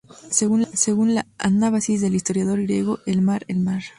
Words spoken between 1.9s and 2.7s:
del historiador